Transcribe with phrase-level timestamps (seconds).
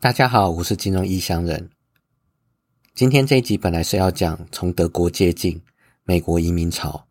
[0.00, 1.70] 大家好，我是金融异乡人。
[2.94, 5.60] 今天这一集本来是要讲从德国接近
[6.04, 7.08] 美国移民潮，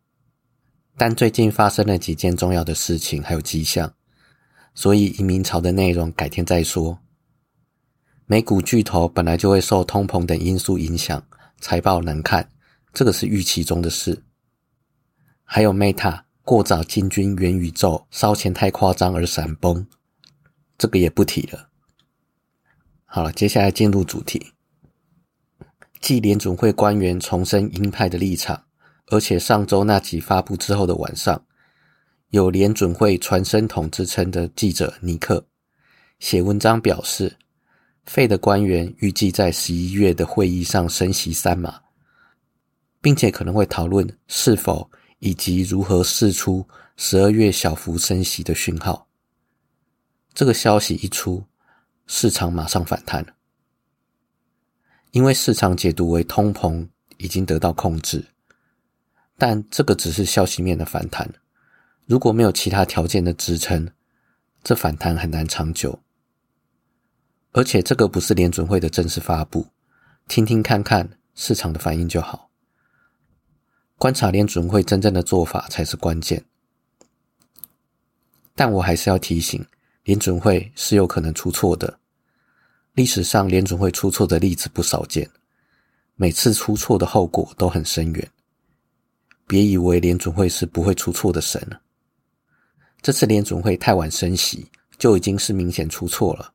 [0.96, 3.92] 但最近发生了几件重要的事情，还有迹象，
[4.72, 6.98] 所以移民潮的内容改天再说。
[8.24, 11.22] 美股巨头本来就会受通膨等因素影响，
[11.60, 12.50] 财报难看，
[12.94, 14.24] 这个是预期中的事。
[15.44, 19.86] 还有 Meta 过早进军元宇宙，烧钱太夸张而闪崩，
[20.78, 21.67] 这个也不提了。
[23.10, 24.52] 好了，接下来进入主题。
[25.98, 28.62] 继联准会官员重申鹰派的立场，
[29.06, 31.42] 而且上周那集发布之后的晚上，
[32.28, 35.42] 有联准会传声筒之称的记者尼克
[36.18, 37.34] 写文章表示，
[38.04, 41.80] 费的官员预计在十一月的会议上升息三码，
[43.00, 44.88] 并且可能会讨论是否
[45.20, 46.62] 以及如何释出
[46.98, 49.08] 十二月小幅升息的讯号。
[50.34, 51.42] 这个消息一出。
[52.10, 53.24] 市场马上反弹，
[55.10, 56.88] 因为市场解读为通膨
[57.18, 58.24] 已经得到控制，
[59.36, 61.30] 但这个只是消息面的反弹，
[62.06, 63.92] 如果没有其他条件的支撑，
[64.64, 66.00] 这反弹很难长久。
[67.52, 69.66] 而且这个不是联准会的正式发布，
[70.28, 72.50] 听听看看市场的反应就好，
[73.98, 76.42] 观察联准会真正的做法才是关键。
[78.54, 79.64] 但我还是要提醒。
[80.08, 81.98] 联准会是有可能出错的，
[82.94, 85.28] 历史上联准会出错的例子不少见，
[86.14, 88.30] 每次出错的后果都很深远。
[89.46, 91.82] 别以为联准会是不会出错的神了，
[93.02, 96.54] 这次联准会太晚升息就已经是明显出错了，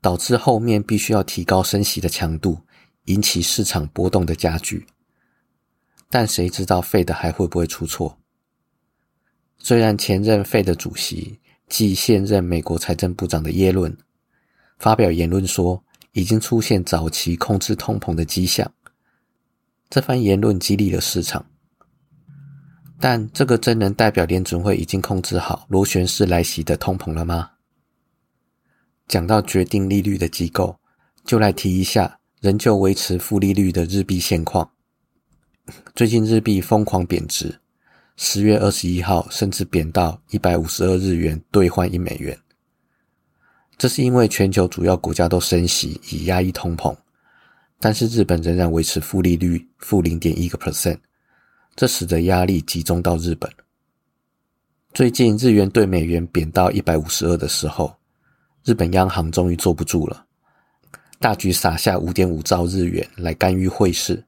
[0.00, 2.58] 导致后面必须要提高升息的强度，
[3.04, 4.86] 引起市场波动的加剧。
[6.08, 8.18] 但谁知道费的还会不会出错？
[9.58, 11.38] 虽然前任费的主席。
[11.68, 13.96] 继现任美国财政部长的耶伦
[14.78, 18.72] 发表言论说，已经出现早期控制通膨的迹象。
[19.90, 21.44] 这番言论激励了市场，
[23.00, 27.50] 但这个真能代表联准会已经控制好螺旋式来袭的通膨了吗？
[29.06, 30.78] 讲到决定利率的机构，
[31.24, 34.70] 就来提一下仍旧维持负利率的日币现况。
[35.94, 37.60] 最近日币疯狂贬值。
[38.20, 42.36] 十月二十一号，甚至贬到一百五十二日元兑换一美元。
[43.76, 46.94] 这是因为全球主要国家都升息以压抑通膨，
[47.78, 50.98] 但是日本仍然维持负利率，负零点一个 percent，
[51.76, 53.48] 这使得压力集中到日本。
[54.92, 57.96] 最近日元对美元贬到一百五十二的时候，
[58.64, 60.26] 日本央行终于坐不住了，
[61.20, 64.24] 大举撒下五点五兆日元来干预汇市，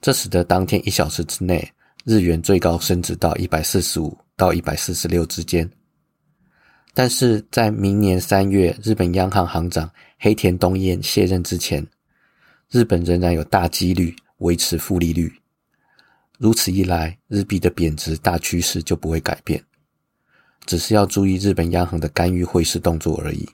[0.00, 1.72] 这使得当天一小时之内。
[2.04, 5.68] 日元最高升值到一百四十五到一百四十六之间，
[6.94, 11.86] 但是在明年三月日本央行行长黑田东彦卸任之前，
[12.70, 15.30] 日本仍然有大几率维持负利率。
[16.38, 19.62] 如此一来，日币的贬值大趋势就不会改变，
[20.64, 23.46] 只是要注意日本央行的干预汇市动作而已。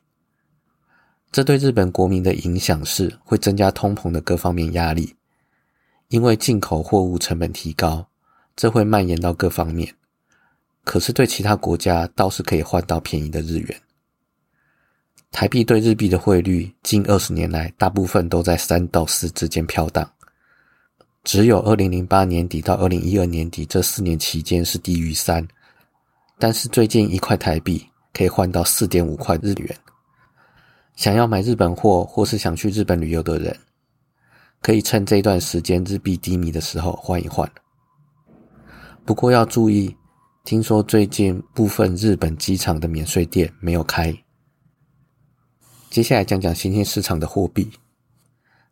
[1.33, 5.17] 这对日本国民的影响是会增加通膨的各方面压力，
[6.09, 8.07] 因为进口货物成本提高。
[8.57, 9.93] 这会蔓延到各方面，
[10.85, 13.81] 可是对其他国家倒是可以换到便宜的日元。
[15.33, 20.09] 台币对日币的汇率近二十年来大部分都在三到四之间飘荡，
[21.25, 25.45] 只有二零零八年底到二零一二年底这四年期间是低于三，
[26.39, 29.77] 但是最近一块台币可以换到四点五块日元。
[30.95, 33.59] 想要买日本货或是想去日本旅游的人，
[34.63, 37.51] 可以趁这段时间日币低迷的时候换一换。
[39.07, 39.95] 不过要注意，
[40.45, 44.17] 听说最近部分日本机场的免税店没有开。
[45.91, 47.71] 接下来讲讲新兴市场的货币，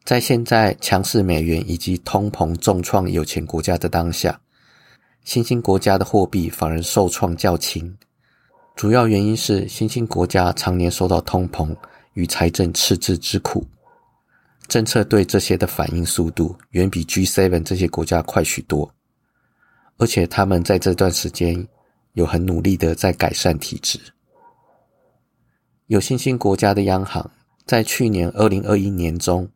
[0.04, 4.40] 在现在强势美元以及通膨重创有钱国家的当下，
[5.22, 7.94] 新兴国家的货币反而受创较轻。
[8.74, 11.76] 主要原因是新兴国家常年受到通膨
[12.14, 13.62] 与财政赤字之苦，
[14.66, 18.90] 政策对这些的反应速度远比 G7 这些国家快许多。
[20.02, 21.64] 而且他们在这段时间
[22.14, 24.00] 有很努力的在改善体制。
[25.86, 27.30] 有信心国家的央行
[27.66, 29.48] 在去年二零二一年中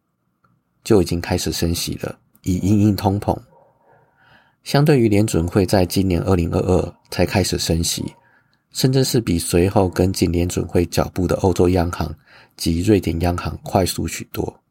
[0.85, 3.37] 就已经开始升息了，以应应通膨。
[4.63, 8.05] 相对于联准会在今年二零二二才开始升息，
[8.71, 12.15] 甚至是比随后跟进联准会脚步的欧洲央行
[12.57, 14.63] 及瑞典央行快速许多。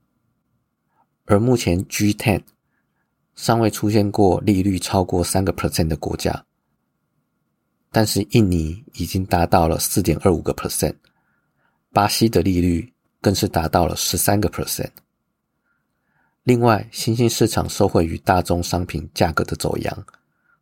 [1.26, 2.40] 而目前 G10。
[3.36, 6.46] 尚未出现过利率超过三个 percent 的国家，
[7.92, 10.96] 但是印尼已经达到了四点二五个 percent，
[11.92, 14.90] 巴西的利率更是达到了十三个 percent。
[16.44, 20.06] 另外，新兴市场受惠于大宗商品价格的走扬，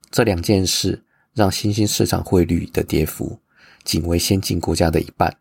[0.10, 1.02] 这两件事
[1.34, 3.38] 让新兴市场汇率的跌幅
[3.84, 5.36] 仅为先进国家的一半，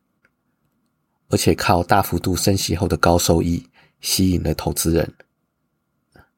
[1.28, 3.64] 而且靠大幅度升息后的高收益
[4.00, 5.14] 吸引了投资人。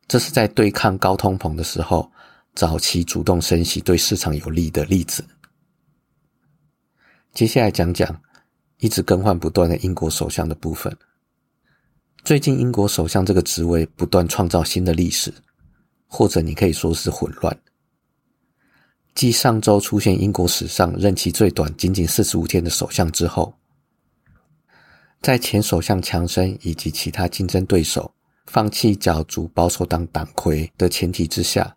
[0.07, 2.11] 这是在对抗高通膨的时候，
[2.55, 5.25] 早期主动升息对市场有利的例子。
[7.33, 8.21] 接下来讲讲
[8.79, 10.97] 一直更换不断的英国首相的部分。
[12.23, 15.33] 最近，英国首相这个职位不断创造新的历史，
[16.07, 17.59] 或者你可以说是混乱。
[19.15, 23.55] 继上周出现英国史上任期最短、仅仅四十五天的首相之后，
[25.21, 28.13] 在前首相强生以及其他竞争对手
[28.47, 31.77] 放弃角逐保守党党魁的前提之下，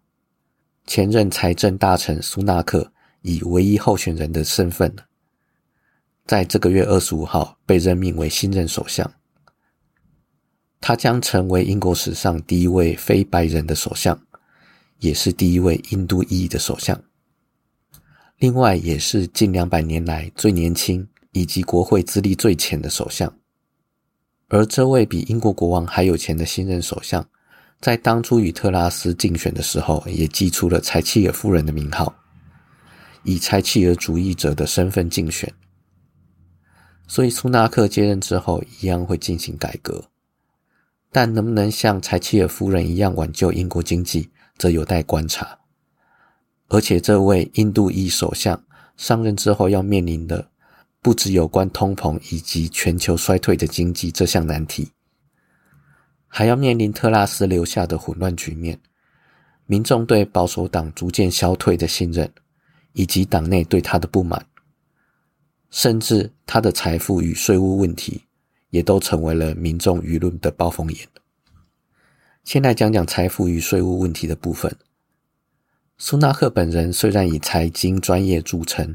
[0.86, 2.92] 前任财政大臣苏纳克
[3.22, 4.94] 以唯一候选人的身份，
[6.26, 9.12] 在这个月二十五号被任命为新任首相。
[10.80, 14.22] 他将成为英国史上第一位非白人的首相，
[15.00, 17.02] 也是第一位印度裔的首相。
[18.38, 23.34] 另外，也是近两百年来最年轻以及国会资历最浅的首相。
[24.50, 27.28] 而这位比英国国王还有钱的新任首相，
[27.82, 32.16] 在当初与特拉斯竞选的时候，也寄出了柴契尔夫人的名号，
[33.24, 35.54] 以柴契尔主义者的身份竞选。
[37.08, 40.06] 所以，苏纳克接任之后，一样会进行改革。
[41.12, 45.58] 但能不能像柴契尔夫人一样挽救英国经济，则有待观察。
[46.70, 48.62] 而且，这位印度裔首相
[48.96, 50.50] 上任之后要面临的，
[51.02, 54.92] 不只有关通膨以及全球衰退的经济这项难题，
[56.28, 58.80] 还要面临特拉斯留下的混乱局面，
[59.66, 62.32] 民众对保守党逐渐消退的信任，
[62.94, 64.46] 以及党内对他的不满，
[65.70, 68.24] 甚至他的财富与税务问题。
[68.70, 71.08] 也都成为了民众舆论的暴风眼。
[72.44, 74.76] 先来讲讲财富与税务问题的部分。
[75.98, 78.94] 苏纳克本人虽然以财经专业著称，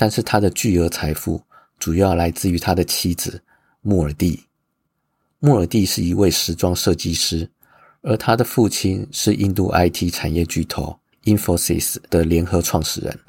[0.00, 1.38] 但是他的巨额财富
[1.78, 3.38] 主要来自于他的妻子
[3.82, 4.42] 穆尔蒂。
[5.40, 7.46] 穆尔蒂是一位时装设计师，
[8.00, 13.20] 而他的父亲是印度 IT 产业巨头 Infosys 的联合创始人。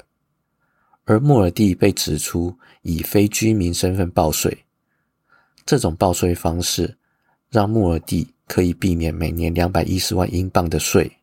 [1.04, 4.56] 而穆尔蒂被指出以非居民身份报税。
[5.66, 6.96] 这种报税方式
[7.50, 11.18] 让穆尔蒂可以避免每年两百一十万英镑的税。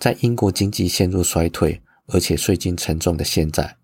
[0.00, 3.76] 在英国经济陷入衰退而且税金沉重的现在，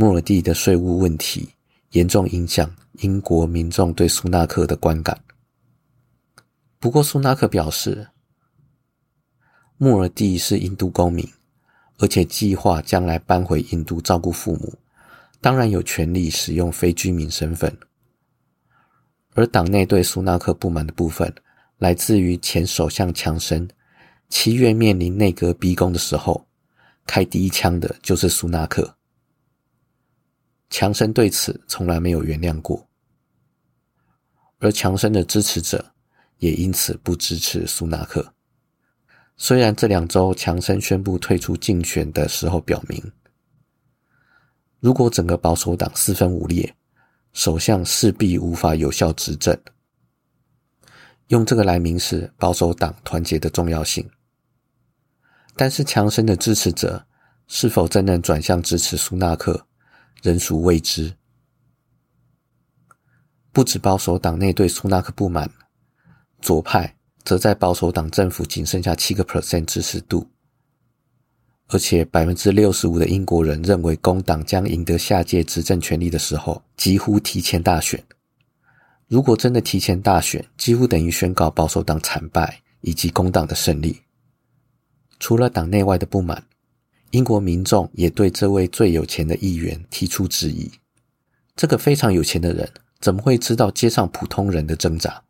[0.00, 1.50] 穆尔蒂的税务问题
[1.90, 5.22] 严重影响英国民众对苏纳克的观感。
[6.78, 8.08] 不过，苏纳克表示，
[9.76, 11.28] 穆尔蒂是印度公民，
[11.98, 14.72] 而且计划将来搬回印度照顾父母，
[15.38, 17.70] 当然有权利使用非居民身份。
[19.34, 21.30] 而党内对苏纳克不满的部分，
[21.76, 23.68] 来自于前首相强生
[24.30, 26.46] 七月面临内阁逼宫的时候，
[27.04, 28.96] 开第一枪的就是苏纳克。
[30.70, 32.88] 强生对此从来没有原谅过，
[34.58, 35.92] 而强生的支持者
[36.38, 38.32] 也因此不支持苏纳克。
[39.36, 43.12] 虽然这两周强生宣布退出竞选的时候表明，
[44.78, 46.74] 如果整个保守党四分五裂。
[47.32, 49.56] 首相势必无法有效执政，
[51.28, 54.04] 用这个来明示保守党团结的重要性。
[55.54, 57.06] 但是强生的支持者
[57.46, 59.64] 是否真能转向支持苏纳克，
[60.22, 61.14] 仍属未知。
[63.52, 65.50] 不止保守党内对苏纳克不满，
[66.40, 70.28] 左派则在保守党政府仅剩下七个 percent 支持度。
[71.72, 78.02] 而且百分之六十五的英国人认为工党将赢得下届执政权力的时候，几乎提前大选。
[79.06, 84.00] 如果真的提前大选，几乎等于宣告保守党惨败以及工党的胜利。
[85.18, 86.44] 除了党内外的不满，
[87.10, 90.70] 英国民众也对这位最有钱的议员提出质疑：
[91.56, 95.22] 这个非常有钱的人，怎么会知道街上普通人的挣扎？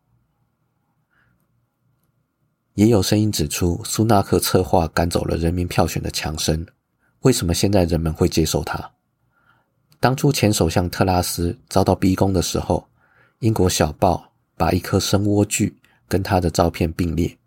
[2.75, 6.65] 也有声音指出，苏纳克策划赶走了人民票选的强生。
[7.21, 8.91] 为什么现在人们会接受他？
[9.99, 12.87] 当初前首相特拉斯遭到逼宫的时候，
[13.39, 15.73] 英国小报把一颗生莴苣
[16.07, 17.37] 跟他的照片并列，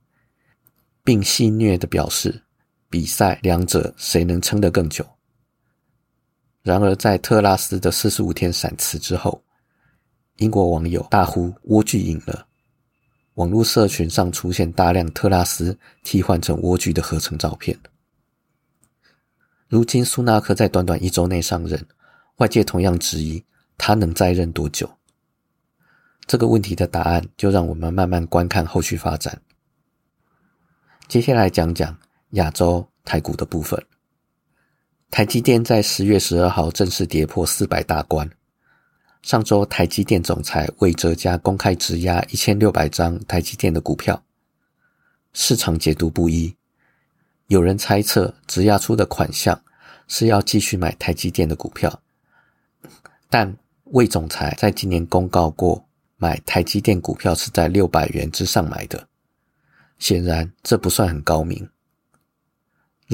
[1.02, 2.43] 并戏谑的表示，
[2.94, 5.04] 比赛两者谁能撑得更久。
[6.62, 9.42] 然而，在特拉斯的四十五天闪辞之后，
[10.36, 12.46] 英国网友大呼莴苣赢了。
[13.34, 17.76] 网络社群上出现大量特拉斯替换成莴苣的合成照片。
[19.66, 21.84] 如今苏纳克在短短一周内上任，
[22.36, 23.44] 外界同样质疑
[23.76, 24.88] 他能再任多久。
[26.28, 29.42] 这个问题的答案就让我们慢慢观看后续发展。
[31.08, 31.98] 接下来讲讲
[32.34, 33.82] 亚洲台股的部分。
[35.10, 38.28] 台积电在十月十二号正式跌破四百大关。
[39.22, 44.22] 上周，台积电总裁魏哲嘉公开质押一千六百张台积电的股票，
[45.32, 46.54] 市场解读不一。
[47.46, 49.58] 有人猜测，质押出的款项
[50.08, 52.02] 是要继续买台积电的股票，
[53.30, 55.82] 但魏总裁在今年公告过，
[56.16, 59.08] 买台积电股票是在六百元之上买的。
[59.98, 61.66] 显然，这不算很高明。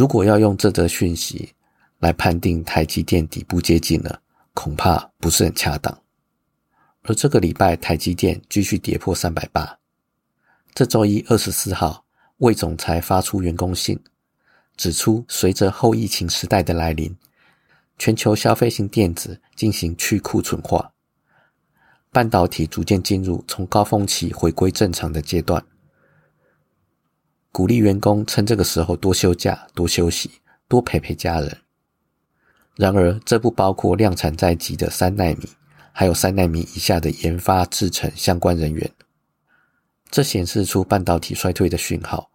[0.01, 1.53] 如果要用这则讯息
[1.99, 4.19] 来判定台积电底部接近了，
[4.55, 5.95] 恐怕不是很恰当。
[7.03, 9.79] 而这个礼拜，台积电继续跌破三百八。
[10.73, 12.03] 这周一二十四号，
[12.39, 14.01] 魏总裁发出员工信，
[14.75, 17.15] 指出随着后疫情时代的来临，
[17.99, 20.91] 全球消费性电子进行去库存化，
[22.11, 25.63] 半导体逐渐进入从高峰期回归正常的阶段，
[27.53, 30.31] 鼓励员工趁这个时候多休假、多休息、
[30.69, 31.59] 多陪陪家人。
[32.77, 35.49] 然而，这不包括量产在即的三纳米，
[35.93, 38.91] 还有三纳米以下的研发制程相关人员。
[40.11, 42.31] 这显示出半导体衰退的讯号。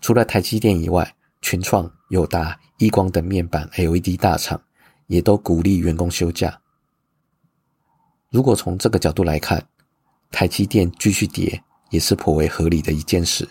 [0.00, 4.60] 除了台积电以外，群创、友达、亿光等面板 LED 大厂
[5.06, 6.60] 也都鼓励员工休假。
[8.30, 9.66] 如果从这个角度来看，
[10.30, 13.48] 台积电继续跌也是颇为合理的一件事。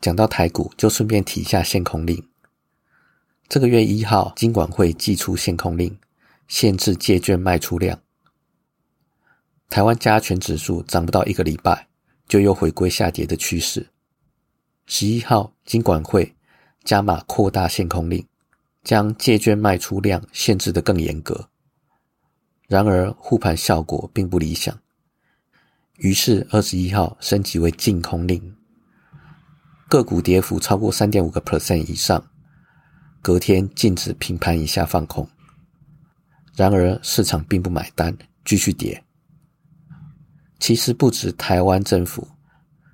[0.00, 2.26] 讲到台股，就顺便提一下限空令。
[3.48, 5.98] 这个月一号，金管会寄出限空令，
[6.48, 8.00] 限制借券卖出量。
[9.68, 11.88] 台湾加权指数涨不到一个礼拜，
[12.26, 13.88] 就又回归下跌的趋势。
[14.86, 16.34] 十一号，金管会
[16.82, 18.26] 加码扩大限空令，
[18.82, 21.48] 将借券卖出量限制得更严格。
[22.68, 24.80] 然而护盘效果并不理想，
[25.98, 28.56] 于是二十一号升级为净空令，
[29.90, 32.24] 个股跌幅超过三点五个 percent 以上。
[33.20, 35.28] 隔天禁止平盘以下放空，
[36.54, 38.16] 然而市场并不买单，
[38.46, 39.04] 继续跌。
[40.60, 42.26] 其实不止台湾政府，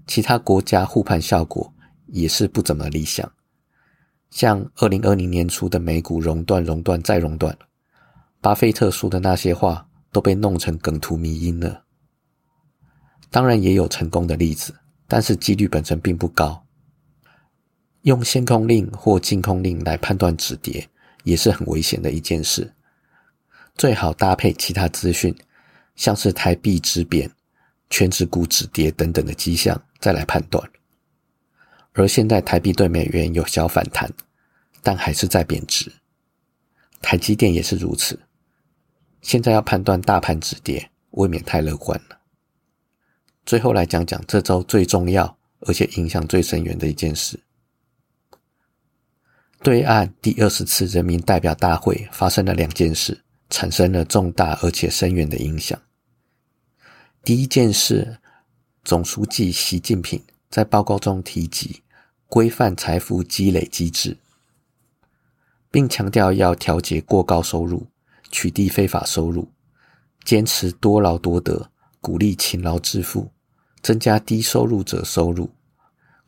[0.07, 1.73] 其他国家护盘效果
[2.07, 3.31] 也是不怎么理想。
[4.31, 7.57] 像二零二零年初的美股熔断、熔断再熔断，
[8.41, 11.85] 巴菲特说的那些话都被弄成梗图迷因了。
[13.31, 14.75] 当然也有成功的例子，
[15.07, 16.66] 但是几率本身并不高。
[18.07, 20.89] 用限空令或禁空令来判断止跌，
[21.25, 22.73] 也是很危险的一件事。
[23.75, 25.35] 最好搭配其他资讯，
[25.97, 27.29] 像是台币止贬、
[27.91, 30.63] 全指股止跌等等的迹象，再来判断。
[31.95, 34.09] 而现在台币对美元有小反弹，
[34.85, 35.91] 但还是在贬值。
[37.03, 38.17] 台积电也是如此。
[39.21, 42.17] 现在要判断大盘止跌，未免太乐观了。
[43.45, 47.41] 最后来讲讲这周最重要而且影响最深远的一件事。
[49.63, 55.81] 对岸第二十次人民代表大会发生了两件事，产生了重大而且深远的影响。
[57.25, 58.19] 第一件事，
[58.85, 61.83] 总书记习近平在报告中提及
[62.29, 64.17] 规范财富积累机制，
[65.71, 67.89] 并强调要调节过高收入，
[68.31, 69.49] 取缔非法收入，
[70.23, 71.71] 坚持多劳多得，
[72.01, 73.31] 鼓励勤劳致富，
[73.83, 75.51] 增加低收入者收入，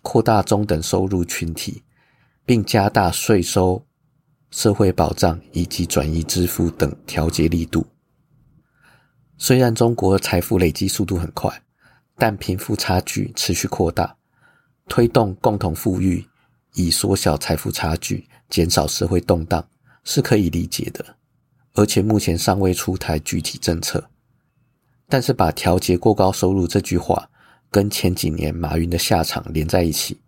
[0.02, 1.85] 扩大中等收入群体。
[2.48, 3.84] 并加大税收、
[4.50, 7.86] 社会保障以及转移支付等调节力度。
[9.36, 11.62] 虽然中国财富累积速度很快，
[12.16, 14.16] 但贫富差距持续扩大，
[14.88, 16.26] 推动共同富裕
[16.72, 19.62] 以缩小财富差距、减少社会动荡
[20.02, 21.04] 是可以理解的。
[21.74, 24.08] 而且目前尚未出台具体政策。
[25.06, 27.28] 但是把调节过高收入这句话
[27.70, 30.18] 跟前几年马云的下场连在一起。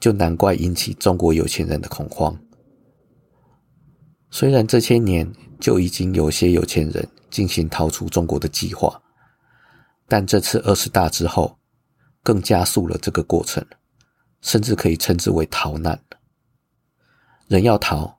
[0.00, 2.38] 就难怪引起中国有钱人的恐慌。
[4.30, 9.00] 虽然这些年就已经有些有钱人进行逃出中国的计划，
[10.06, 11.58] 但这次二十大之后，
[12.22, 13.64] 更加速了这个过程，
[14.42, 15.98] 甚至可以称之为逃难
[17.46, 18.18] 人要逃，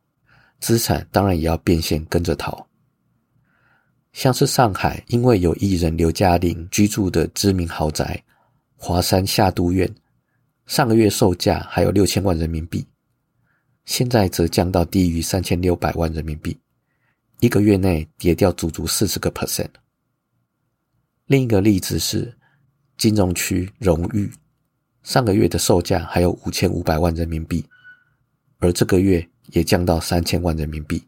[0.60, 2.68] 资产当然也要变现跟着逃。
[4.12, 8.22] 像是上海，因为有艺人刘嘉玲居住的知名豪宅
[8.76, 9.88] 华山夏都苑。
[10.70, 12.86] 上个月售价还有六千万人民币，
[13.86, 16.56] 现在则降到低于三千六百万人民币，
[17.40, 19.72] 一个月内跌掉足足四十个 percent。
[21.26, 22.32] 另一个例子是
[23.00, 24.32] 金融区荣誉，
[25.02, 27.66] 上个月的售价还有五千五百万人民币，
[28.60, 31.04] 而这个月也降到三千万人民币，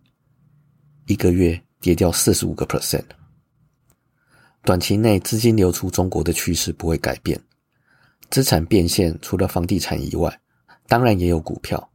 [1.06, 3.06] 一个月跌掉四十五个 percent。
[4.64, 7.40] 短期内资金流出中国的趋势不会改变。
[8.32, 10.40] 资产变现除了房地产以外，
[10.88, 11.90] 当然也有股票，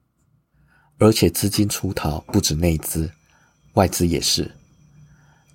[0.99, 3.11] 而且资金出逃不止内资，
[3.73, 4.49] 外资也是。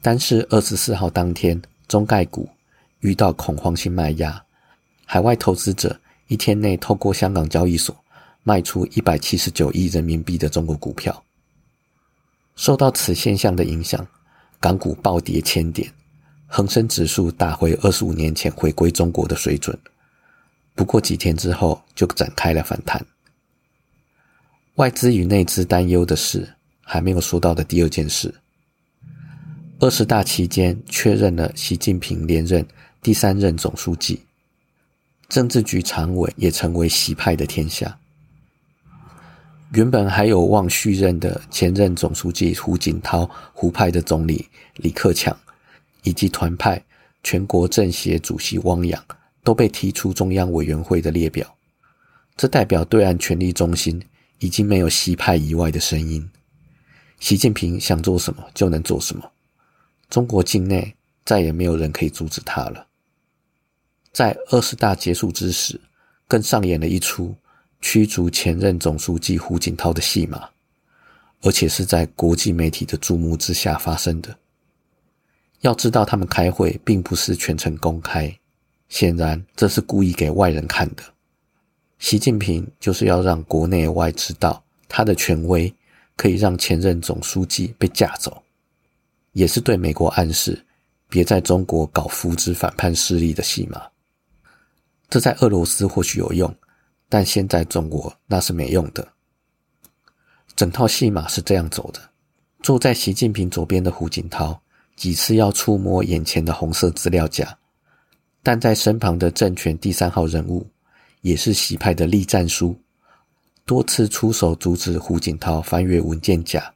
[0.01, 2.50] 但是二十四号当天，中概股
[3.01, 4.43] 遇到恐慌性卖压，
[5.05, 5.97] 海外投资者
[6.27, 7.95] 一天内透过香港交易所
[8.41, 11.23] 卖出一百七十九亿人民币的中国股票。
[12.55, 14.05] 受到此现象的影响，
[14.59, 15.88] 港股暴跌千点，
[16.47, 19.77] 恒生指数打回二十五年前回归中国的水准。
[20.75, 23.05] 不过几天之后就展开了反弹。
[24.75, 26.47] 外资与内资担忧的是
[26.81, 28.33] 还没有说到的第二件事。
[29.79, 32.65] 二十大期间确认了习近平连任
[33.01, 34.21] 第三任总书记，
[35.27, 37.97] 政治局常委也成为习派的天下。
[39.73, 45.35] 原本还有望续任的前任总书记胡锦涛、胡派的总理李克强，
[46.03, 46.83] 以及团派
[47.23, 49.03] 全国政协主席汪洋。
[49.43, 51.55] 都被提出中央委员会的列表，
[52.36, 54.01] 这代表对岸权力中心
[54.39, 56.29] 已经没有西派以外的声音。
[57.19, 59.31] 习近平想做什么就能做什么，
[60.10, 62.88] 中国境内再也没有人可以阻止他了。
[64.12, 65.79] 在二十大结束之时，
[66.27, 67.36] 更上演了一出
[67.79, 70.50] 驱逐前任总书记胡锦涛的戏码，
[71.41, 74.36] 而且是在国际媒体的注目之下发生的。
[75.62, 78.36] 要知道，他们开会并不是全程公开。
[78.91, 81.03] 显然，这是故意给外人看的。
[81.98, 85.74] 习近平就是要让国内外知道他的权威
[86.17, 88.43] 可以让前任总书记被架走，
[89.31, 90.62] 也是对美国暗示
[91.07, 93.81] 别在中国搞扶植反叛势力的戏码。
[95.10, 96.53] 这在俄罗斯或许有用，
[97.07, 99.07] 但现在中国那是没用的。
[100.53, 102.01] 整套戏码是这样走的：
[102.62, 104.62] 坐在习近平左边的胡锦涛
[104.98, 107.57] 几次要触摸眼前的红色资料夹。
[108.43, 110.65] 但在身旁的政权第三号人物，
[111.21, 112.75] 也是习派的栗战书，
[113.65, 116.73] 多次出手阻止胡锦涛翻阅文件夹。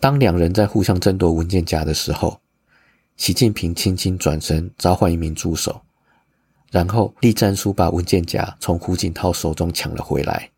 [0.00, 2.40] 当两人在互相争夺文件夹的时候，
[3.16, 5.80] 习近平轻轻转身召唤一名助手，
[6.70, 10.50] 然后栗战书把文件夹从胡锦涛手中抢了回来，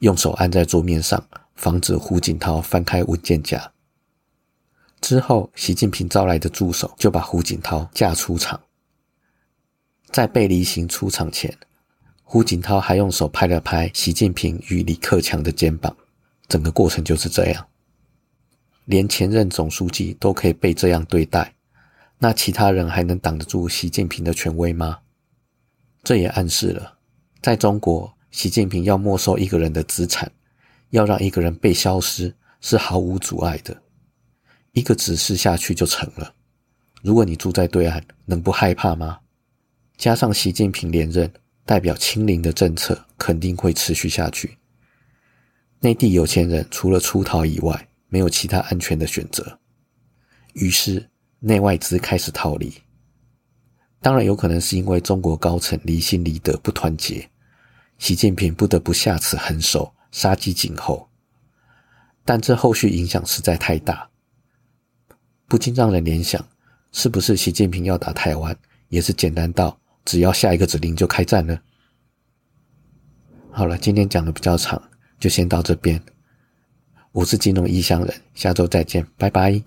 [0.00, 3.72] 用手按在桌面上，防止胡锦涛翻开文件夹。
[5.00, 8.60] 之后，习近平招来的助手就把胡锦涛架出场。
[10.12, 11.56] 在被离行出场前，
[12.22, 15.96] 胡锦涛还用手拍了拍习近平与李克强的肩膀。
[16.48, 17.66] 整个过程就是这样。
[18.84, 21.54] 连前任总书记都可以被这样对待，
[22.18, 24.98] 那其他人还能挡得住习近平的权威吗？
[26.04, 26.98] 这也暗示了，
[27.40, 30.30] 在中国，习近平要没收一个人的资产，
[30.90, 33.80] 要让一个人被消失，是毫无阻碍的。
[34.72, 36.34] 一个指示下去就成了。
[37.02, 39.20] 如果你住在对岸，能不害怕吗？
[40.02, 41.32] 加上习近平连任，
[41.64, 44.58] 代表清零的政策肯定会持续下去。
[45.78, 49.60] 内地有钱人除了出逃以外，没有其他安全的选择，
[50.54, 52.74] 于是内外资开始逃离。
[54.00, 57.30] 当然，有可能是因为中国高层离心离德不团结，
[57.98, 61.08] 习近平不得不下此狠手，杀鸡儆猴。
[62.24, 64.10] 但这后续影响实在太大，
[65.46, 66.44] 不禁让人联想：
[66.90, 68.56] 是不是习近平要打台湾，
[68.88, 69.78] 也是简单到？
[70.04, 71.60] 只要下一个指令就开战了。
[73.50, 74.82] 好了，今天讲的比较长，
[75.18, 76.02] 就先到这边。
[77.12, 79.62] 我是金融异乡人，下周再见，拜拜。